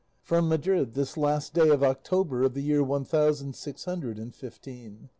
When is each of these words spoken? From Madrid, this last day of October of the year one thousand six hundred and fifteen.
From 0.23 0.49
Madrid, 0.49 0.95
this 0.95 1.15
last 1.15 1.53
day 1.53 1.69
of 1.69 1.83
October 1.83 2.41
of 2.41 2.55
the 2.55 2.63
year 2.63 2.83
one 2.83 3.05
thousand 3.05 3.55
six 3.55 3.85
hundred 3.85 4.17
and 4.17 4.33
fifteen. 4.33 5.09